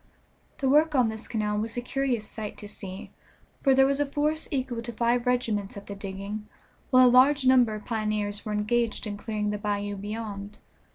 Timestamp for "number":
7.45-7.75